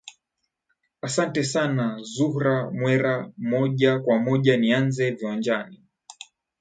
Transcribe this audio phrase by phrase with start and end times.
[1.07, 5.83] asante sana zuhra mwera moja kwa moja nianzie viwanjani